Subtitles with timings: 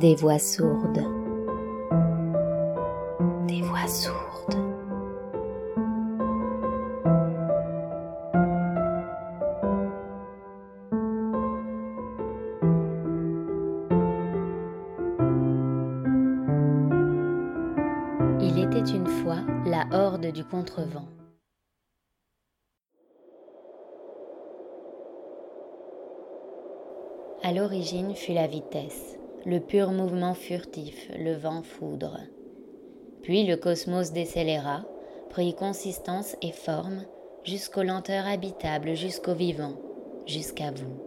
[0.00, 1.04] Des voix sourdes.
[3.46, 4.56] Des voix sourdes.
[18.40, 21.04] Il était une fois la horde du contrevent.
[27.42, 32.18] À l'origine fut la vitesse, le pur mouvement furtif, le vent foudre.
[33.22, 34.84] Puis le cosmos décéléra,
[35.30, 37.04] prit consistance et forme,
[37.44, 39.74] jusqu'aux lenteurs habitables, jusqu'au vivant,
[40.26, 41.00] jusqu'à vous.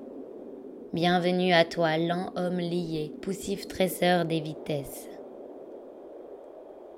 [0.94, 5.10] Bienvenue à toi, lent homme lié, poussif tresseur des vitesses.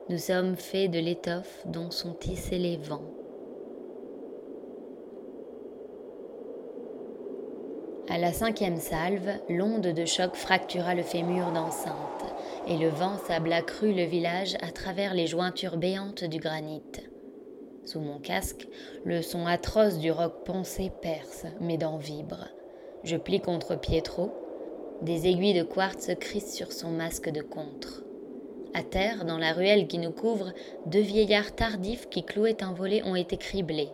[0.10, 3.10] Nous sommes faits de l'étoffe dont sont tissés les vents.
[8.08, 11.92] À la cinquième salve, l'onde de choc fractura le fémur d'enceinte,
[12.68, 16.84] et le vent sabla cru le village à travers les jointures béantes du granit.
[17.84, 18.68] Sous mon casque,
[19.06, 22.48] le son atroce du roc poncé perce, mes dents vibrent.
[23.04, 24.32] Je plie contre Pietro.
[25.02, 28.04] Des aiguilles de quartz crissent sur son masque de contre.
[28.76, 30.54] À terre, dans la ruelle qui nous couvre,
[30.86, 33.90] deux vieillards tardifs qui clouaient un volet ont été criblés.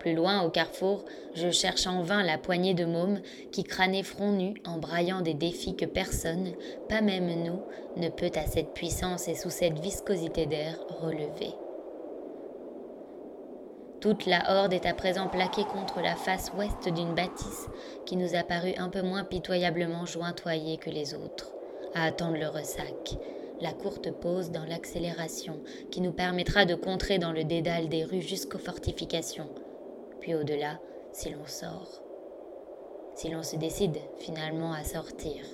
[0.00, 3.20] Plus loin, au carrefour, je cherche en vain la poignée de mômes
[3.52, 6.52] qui crânaient front nu en braillant des défis que personne,
[6.88, 7.60] pas même nous,
[7.96, 11.52] ne peut à cette puissance et sous cette viscosité d'air relever.
[14.00, 17.68] Toute la horde est à présent plaquée contre la face ouest d'une bâtisse
[18.06, 21.52] qui nous a paru un peu moins pitoyablement jointoyée que les autres,
[21.94, 23.18] à attendre le ressac,
[23.60, 28.22] la courte pause dans l'accélération qui nous permettra de contrer dans le dédale des rues
[28.22, 29.50] jusqu'aux fortifications,
[30.20, 30.78] puis au-delà,
[31.12, 32.02] si l'on sort,
[33.14, 35.44] si l'on se décide finalement à sortir.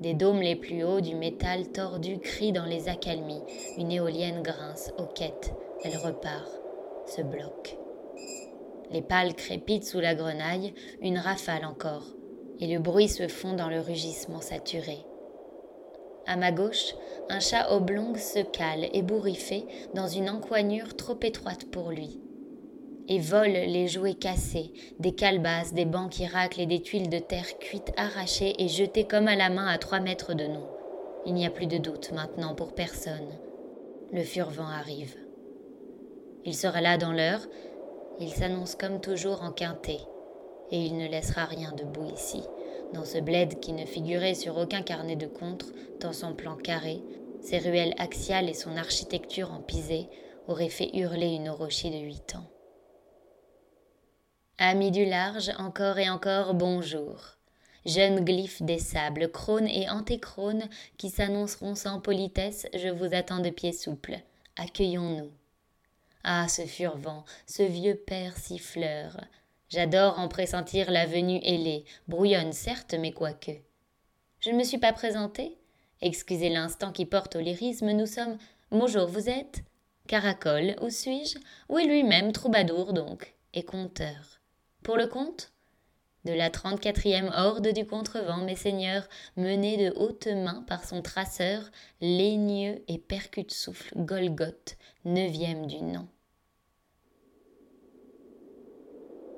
[0.00, 3.42] Des dômes les plus hauts du métal tordu crient dans les accalmies,
[3.76, 5.52] une éolienne grince, quêtes,
[5.84, 6.50] elle repart,
[7.06, 7.76] se bloque.
[8.90, 12.06] Les pales crépitent sous la grenaille, une rafale encore,
[12.60, 14.98] et le bruit se fond dans le rugissement saturé.
[16.26, 16.94] À ma gauche,
[17.28, 22.20] un chat oblong se cale, ébouriffé, dans une encoignure trop étroite pour lui
[23.10, 27.18] et vole les jouets cassés, des calebasses, des bancs qui raclent et des tuiles de
[27.18, 30.64] terre cuites arrachées et jetées comme à la main à trois mètres de nous.
[31.26, 33.36] Il n'y a plus de doute maintenant pour personne.
[34.12, 35.16] Le furvent arrive.
[36.44, 37.40] Il sera là dans l'heure,
[38.20, 39.98] il s'annonce comme toujours en quintet,
[40.70, 42.44] et il ne laissera rien debout ici,
[42.94, 45.66] dans ce bled qui ne figurait sur aucun carnet de contre,
[45.98, 47.02] tant son plan carré,
[47.40, 50.08] ses ruelles axiales et son architecture en pisé
[50.46, 52.59] auraient fait hurler une orochie de huit ans.
[54.62, 57.38] Amis du large, encore et encore bonjour.
[57.86, 63.48] Jeunes glyphes des sables, crônes et antécrones qui s'annonceront sans politesse, je vous attends de
[63.48, 64.18] pieds souples.
[64.58, 65.30] Accueillons-nous.
[66.24, 69.24] Ah, ce furvent, ce vieux père siffleur.
[69.70, 73.52] J'adore en pressentir la venue ailée, brouillonne certes, mais quoique.
[74.40, 75.56] Je ne me suis pas présentée
[76.02, 78.36] Excusez l'instant qui porte au lyrisme, nous sommes.
[78.70, 79.62] Bonjour, vous êtes
[80.06, 81.38] Caracole, où suis-je?
[81.70, 84.39] Oui, lui-même, troubadour donc, et conteur.
[84.82, 85.52] Pour le compte
[86.24, 91.70] de la 34e horde du contrevent, mes seigneurs, menée de haute main par son traceur,
[92.00, 96.06] laigneux et percute souffle Golgoth, neuvième du nom.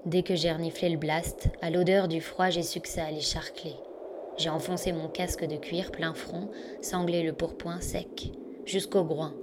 [0.05, 3.77] Dès que j'ai reniflé le blast, à l'odeur du froid, j'ai succès à l'écharcler.
[4.37, 6.51] J'ai enfoncé mon casque de cuir plein front,
[6.81, 8.33] sanglé le pourpoint sec,
[8.65, 9.35] jusqu'au groin,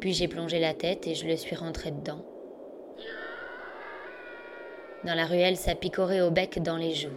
[0.00, 2.24] puis j'ai plongé la tête et je le suis rentré dedans.
[5.06, 7.08] Dans la ruelle, ça picorait au bec dans les joues.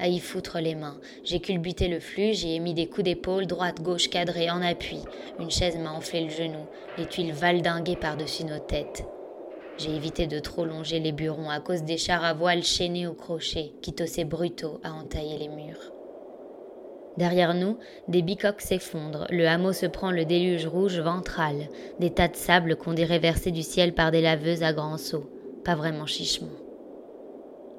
[0.00, 0.98] À y foutre les mains.
[1.24, 5.00] J'ai culbuté le flux, j'y ai mis des coups d'épaule, droite, gauche, cadré, en appui.
[5.38, 6.66] Une chaise m'a enflé le genou,
[6.98, 9.04] les tuiles valdinguées par-dessus nos têtes.
[9.76, 13.12] J'ai évité de trop longer les burons à cause des chars à voile chaînés au
[13.12, 15.92] crochet qui tossaient brutaux à entailler les murs.
[17.16, 17.78] Derrière nous,
[18.08, 21.68] des bicoques s'effondrent, le hameau se prend le déluge rouge ventral,
[22.00, 25.30] des tas de sable qu'on dirait versés du ciel par des laveuses à grands seaux.
[25.64, 26.63] Pas vraiment chichement.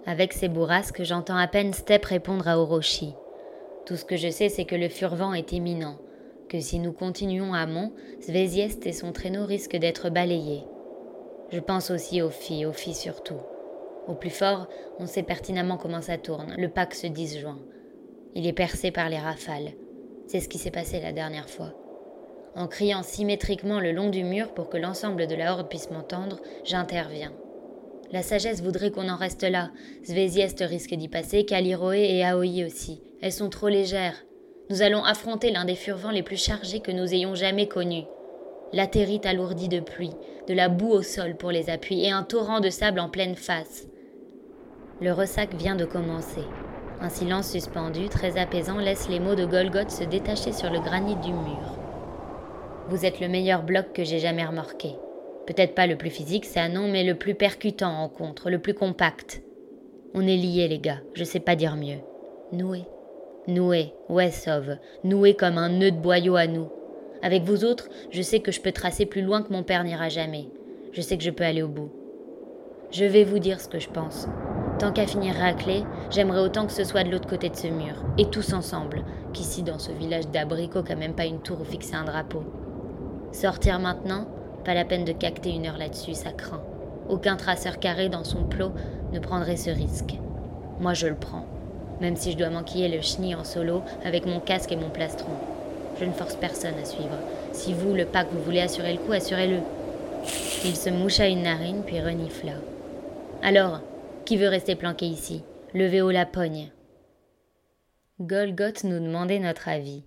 [0.07, 3.15] Avec ses bourrasques, j'entends à peine Step répondre à Orochi.
[3.87, 5.97] Tout ce que je sais, c'est que le furvent est imminent,
[6.47, 7.91] que si nous continuons à Mont,
[8.21, 10.63] Sveziest et son traîneau risquent d'être balayés.
[11.49, 13.39] Je pense aussi aux filles, aux filles surtout.
[14.07, 14.67] Au plus fort,
[14.99, 17.59] on sait pertinemment comment ça tourne, le pack se disjoint.
[18.35, 19.71] Il est percé par les rafales.
[20.27, 21.73] C'est ce qui s'est passé la dernière fois.
[22.55, 26.39] En criant symétriquement le long du mur pour que l'ensemble de la horde puisse m'entendre,
[26.63, 27.33] j'interviens.
[28.11, 29.71] La sagesse voudrait qu'on en reste là.
[30.03, 33.01] Sveziest risque d'y passer, Kaliroe et Aoi aussi.
[33.21, 34.25] Elles sont trop légères.
[34.69, 38.05] Nous allons affronter l'un des furvents les plus chargés que nous ayons jamais connus.
[38.73, 40.13] Latérite alourdie de pluie,
[40.47, 43.35] de la boue au sol pour les appuis et un torrent de sable en pleine
[43.35, 43.87] face.
[45.01, 46.43] Le ressac vient de commencer.
[47.01, 51.15] Un silence suspendu, très apaisant, laisse les mots de Golgoth se détacher sur le granit
[51.17, 51.77] du mur.
[52.89, 54.95] Vous êtes le meilleur bloc que j'ai jamais remarqué.
[55.47, 58.59] Peut-être pas le plus physique, c'est un nom, mais le plus percutant en contre, le
[58.59, 59.41] plus compact.
[60.13, 61.99] On est liés, les gars, je sais pas dire mieux.
[62.51, 62.83] Noué.
[63.47, 64.77] Noué, ouais, sauve.
[65.03, 66.67] Noué comme un nœud de boyau à nous.
[67.21, 70.09] Avec vous autres, je sais que je peux tracer plus loin que mon père n'ira
[70.09, 70.47] jamais.
[70.93, 71.91] Je sais que je peux aller au bout.
[72.91, 74.27] Je vais vous dire ce que je pense.
[74.79, 78.03] Tant qu'à finir raclé, j'aimerais autant que ce soit de l'autre côté de ce mur,
[78.17, 79.03] et tous ensemble,
[79.33, 82.43] qu'ici dans ce village d'abricots qu'a même pas une tour où fixer un drapeau.
[83.31, 84.27] Sortir maintenant,
[84.65, 86.63] pas la peine de cacter une heure là-dessus, ça craint.
[87.07, 88.71] Aucun traceur carré dans son plot
[89.13, 90.15] ne prendrait ce risque.
[90.79, 91.45] Moi je le prends
[92.01, 95.31] même si je dois manquiller le chenille en solo avec mon casque et mon plastron.
[95.99, 97.17] Je ne force personne à suivre.
[97.53, 99.59] Si vous, le pack, vous voulez assurer le coup, assurez-le.
[100.65, 102.53] Il se moucha une narine, puis renifla.
[103.41, 103.81] Alors,
[104.25, 105.43] qui veut rester planqué ici?
[105.73, 106.71] Levez haut la pogne.
[108.19, 110.03] Golgoth nous demandait notre avis.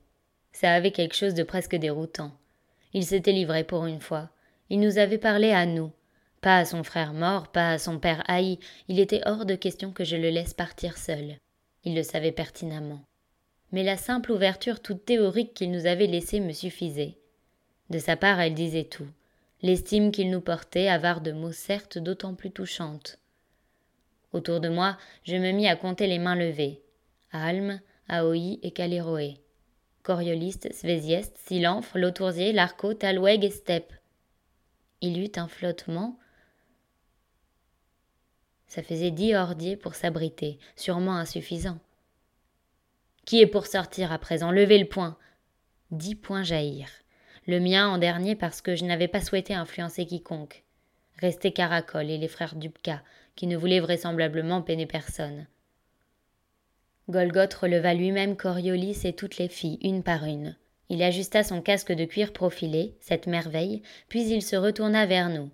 [0.53, 2.33] Ça avait quelque chose de presque déroutant.
[2.93, 4.31] Il s'était livré pour une fois.
[4.71, 5.93] Il nous avait parlé à nous.
[6.41, 8.59] Pas à son frère mort, pas à son père haï.
[8.89, 11.37] Il était hors de question que je le laisse partir seul.
[11.85, 13.01] Il le savait pertinemment.
[13.73, 17.19] Mais la simple ouverture toute théorique qu'il nous avait laissée me suffisait.
[17.91, 19.09] De sa part, elle disait tout.
[19.63, 23.19] L'estime qu'il nous portait, avare de mots certes d'autant plus touchantes.
[24.33, 26.83] Autour de moi, je me mis à compter les mains levées.
[27.33, 29.39] Alm, Aoi et Caliroé.
[30.03, 33.93] Corioliste, Svézieste, Silanfre, Lautourzier, Larco, Talweg et Steppe.
[35.01, 36.19] Il eut un flottement,
[38.69, 41.79] ça faisait dix ordiers pour s'abriter, sûrement insuffisant.
[43.25, 44.51] Qui est pour sortir à présent?
[44.51, 45.17] Levez le poing.
[45.91, 47.03] Dix points jaillirent.
[47.47, 50.65] Le mien en dernier parce que je n'avais pas souhaité influencer quiconque.
[51.19, 53.03] Restaient Caracol et les frères Dubka,
[53.37, 55.47] qui ne voulaient vraisemblablement peiner personne.
[57.09, 60.57] Golgoth releva lui-même Coriolis et toutes les filles, une par une.
[60.89, 65.51] Il ajusta son casque de cuir profilé, cette merveille, puis il se retourna vers nous.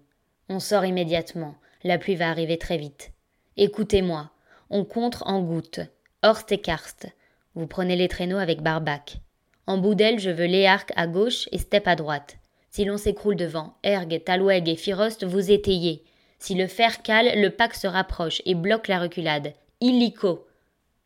[0.48, 1.56] On sort immédiatement.
[1.82, 3.12] La pluie va arriver très vite.
[3.56, 4.30] Écoutez-moi.
[4.70, 5.80] On contre en gouttes.
[6.22, 7.06] Horst et Karst.
[7.54, 9.18] Vous prenez les traîneaux avec Barbac.
[9.66, 12.36] En Boudel, je veux Léarc à gauche et Steppe à droite.
[12.70, 16.02] Si l'on s'écroule devant, Erg, Talweg et Firost, vous étayez.
[16.38, 19.52] Si le fer cale, le pack se rapproche et bloque la reculade.
[19.80, 20.46] Illico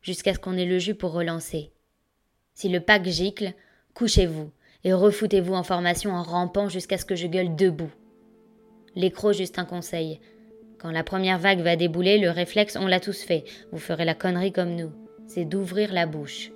[0.01, 1.71] Jusqu'à ce qu'on ait le jus pour relancer.
[2.53, 3.53] Si le pack gicle,
[3.99, 4.49] couchez-vous
[4.85, 7.91] et refoutez-vous en formation en rampant jusqu'à ce que je gueule debout.
[8.95, 10.21] L'écro, juste un conseil.
[10.77, 13.43] Quand la première vague va débouler, le réflexe, on l'a tous fait.
[13.73, 14.91] Vous ferez la connerie comme nous.
[15.27, 16.53] C'est d'ouvrir la bouche.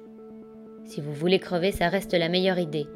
[0.85, 2.87] Si vous voulez crever, ça reste la meilleure idée.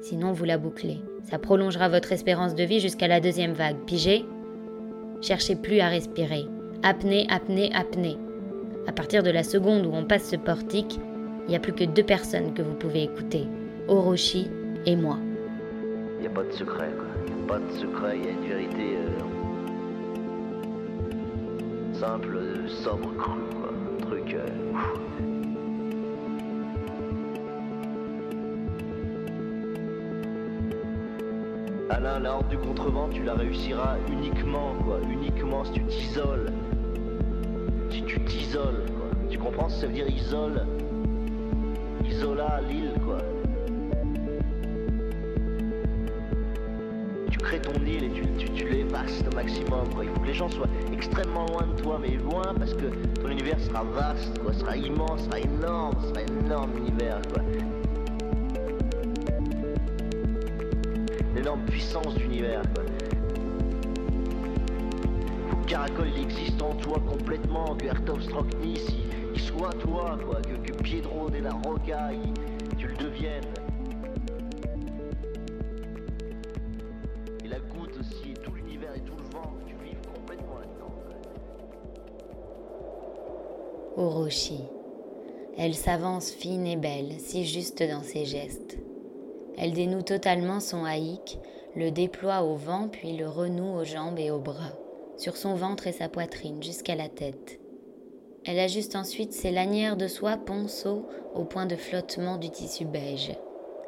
[0.00, 1.02] Sinon, vous la bouclez.
[1.30, 3.84] Ça prolongera votre espérance de vie jusqu'à la deuxième vague.
[3.84, 4.24] Pigé
[5.20, 6.46] Cherchez plus à respirer.
[6.82, 8.16] Apnée, apnée, apnée.
[8.86, 10.98] À partir de la seconde où on passe ce portique,
[11.46, 13.46] il n'y a plus que deux personnes que vous pouvez écouter.
[13.88, 14.50] Orochi
[14.86, 15.18] et moi.
[16.16, 17.06] Il n'y a pas de secret, quoi.
[17.26, 19.18] Il pas de secret, il y a une vérité euh,
[21.94, 23.70] simple, sobre, cru, quoi.
[23.72, 24.34] Un truc.
[24.34, 24.46] Euh,
[31.90, 35.00] Alain, la horde du contrevent, tu la réussiras uniquement, quoi.
[35.10, 36.52] Uniquement si tu t'isoles.
[37.90, 39.08] Si tu t'isoles, quoi.
[39.28, 40.66] Tu comprends ce que ça veut dire isole?
[42.04, 42.92] Isola, l'île,
[47.62, 49.88] ton île et tu, tu, tu au maximum.
[49.94, 50.04] Quoi.
[50.04, 52.86] Il faut que les gens soient extrêmement loin de toi, mais loin parce que
[53.20, 57.20] ton univers sera vaste, quoi, sera immense, sera énorme, sera énorme univers.
[57.32, 57.42] Quoi.
[61.34, 62.62] L'énorme puissance d'univers.
[62.74, 62.84] Quoi.
[65.50, 68.86] Faut que Caracol existe en toi complètement, que Ertov Stroknis
[69.34, 72.10] il, soit toi, quoi, que, que Piedro de la Roca
[72.76, 73.69] tu le deviennes.
[84.00, 84.64] Orochi.
[85.58, 88.78] Elle s'avance fine et belle, si juste dans ses gestes.
[89.58, 91.38] Elle dénoue totalement son haïk,
[91.76, 94.72] le déploie au vent puis le renoue aux jambes et aux bras,
[95.18, 97.60] sur son ventre et sa poitrine jusqu'à la tête.
[98.46, 101.04] Elle ajuste ensuite ses lanières de soie ponceau
[101.34, 103.36] au point de flottement du tissu beige.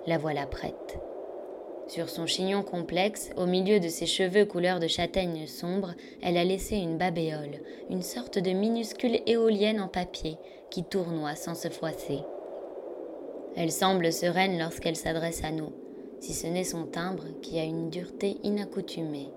[0.07, 0.99] La voilà prête.
[1.89, 6.45] Sur son chignon complexe, au milieu de ses cheveux couleur de châtaigne sombre, elle a
[6.45, 7.61] laissé une babéole,
[7.91, 10.39] une sorte de minuscule éolienne en papier
[10.71, 12.21] qui tournoie sans se froisser.
[13.57, 15.73] Elle semble sereine lorsqu'elle s'adresse à nous,
[16.21, 19.29] si ce n'est son timbre qui a une dureté inaccoutumée.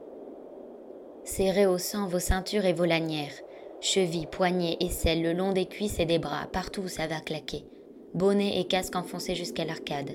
[1.26, 3.34] Serrez au sang vos ceintures et vos lanières,
[3.82, 7.66] chevilles, poignets, aisselles, le long des cuisses et des bras, partout où ça va claquer.
[8.14, 10.12] Bonnet et casque enfoncés jusqu'à l'arcade.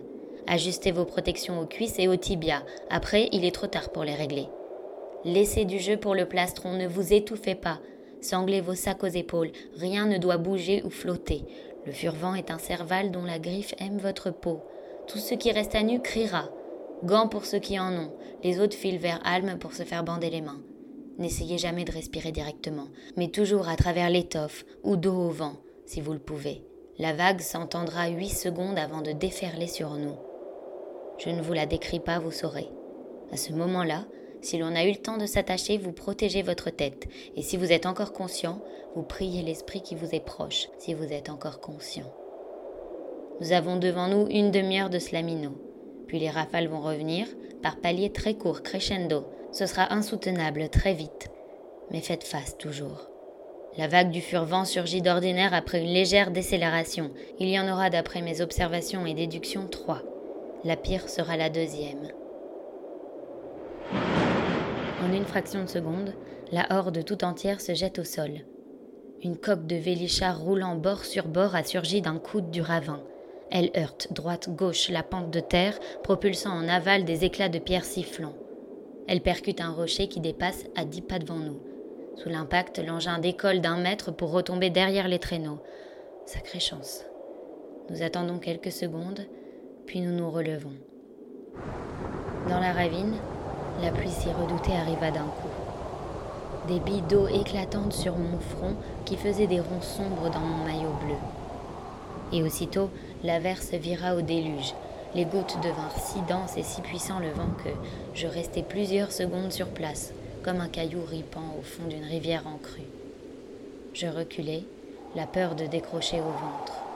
[0.47, 2.63] Ajustez vos protections aux cuisses et aux tibias.
[2.89, 4.49] Après, il est trop tard pour les régler.
[5.25, 7.81] Laissez du jeu pour le plastron, ne vous étouffez pas.
[8.21, 11.45] Sanglez vos sacs aux épaules, rien ne doit bouger ou flotter.
[11.87, 14.61] Le furvent est un serval dont la griffe aime votre peau.
[15.07, 16.51] Tout ce qui reste à nu criera.
[17.03, 18.13] Gants pour ceux qui en ont,
[18.45, 20.61] les autres filent vers Alme pour se faire bander les mains.
[21.19, 25.57] N'essayez jamais de respirer directement, mais toujours à travers l'étoffe ou dos au vent,
[25.87, 26.63] si vous le pouvez.
[26.99, 30.17] La vague s'entendra huit secondes avant de déferler sur nous.
[31.23, 32.69] Je ne vous la décris pas, vous saurez.
[33.31, 34.07] À ce moment-là,
[34.41, 37.09] si l'on a eu le temps de s'attacher, vous protégez votre tête.
[37.37, 38.63] Et si vous êtes encore conscient,
[38.97, 42.11] vous priez l'esprit qui vous est proche, si vous êtes encore conscient.
[43.41, 45.51] Nous avons devant nous une demi-heure de slamino.
[46.07, 47.27] Puis les rafales vont revenir,
[47.63, 49.27] par paliers très courts, crescendo.
[49.53, 51.29] Ce sera insoutenable très vite.
[51.91, 53.11] Mais faites face toujours.
[53.77, 57.11] La vague du furvent surgit d'ordinaire après une légère décélération.
[57.39, 60.03] Il y en aura, d'après mes observations et déductions, trois.
[60.63, 62.09] La pire sera la deuxième.
[65.03, 66.13] En une fraction de seconde,
[66.53, 68.45] la horde tout entière se jette au sol.
[69.23, 73.01] Une coque de vélichard roulant bord sur bord a surgi d'un coude du ravin.
[73.51, 77.87] Elle heurte droite, gauche la pente de terre, propulsant en aval des éclats de pierre
[77.87, 78.37] sifflants.
[79.09, 81.59] Elle percute un rocher qui dépasse à dix pas devant nous.
[82.17, 85.61] Sous l'impact, l'engin décolle d'un mètre pour retomber derrière les traîneaux.
[86.27, 87.07] Sacrée chance.
[87.89, 89.27] Nous attendons quelques secondes,
[89.91, 90.77] puis nous nous relevons.
[92.49, 93.17] Dans la ravine,
[93.83, 96.69] la pluie si redoutée arriva d'un coup.
[96.69, 100.95] Des billes d'eau éclatantes sur mon front qui faisaient des ronds sombres dans mon maillot
[101.05, 101.17] bleu.
[102.33, 102.89] Et aussitôt,
[103.25, 104.75] l'averse vira au déluge.
[105.17, 107.71] Les gouttes devinrent si denses et si puissant le vent que
[108.15, 110.13] je restai plusieurs secondes sur place,
[110.45, 112.87] comme un caillou ripant au fond d'une rivière en crue.
[113.95, 114.63] Je reculai,
[115.17, 116.90] la peur de décrocher au ventre.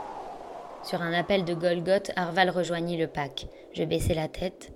[0.84, 3.48] Sur un appel de Golgoth, Arval rejoignit le pack.
[3.72, 4.70] Je baissai la tête.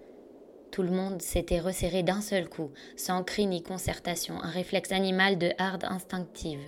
[0.72, 5.36] Tout le monde s'était resserré d'un seul coup, sans cri ni concertation, un réflexe animal
[5.36, 6.62] de harde instinctive.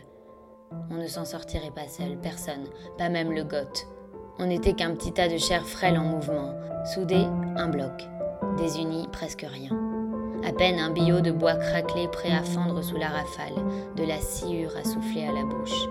[0.90, 2.66] On ne s'en sortirait pas seul, personne,
[2.98, 3.86] pas même le goth.
[4.38, 6.54] On n'était qu'un petit tas de chair frêle en mouvement,
[6.94, 7.24] soudé,
[7.56, 8.02] un bloc,
[8.58, 9.70] désuni, presque rien.
[10.44, 13.54] À peine un billot de bois craquelé prêt à fendre sous la rafale,
[13.96, 15.88] de la sciure à souffler à la bouche.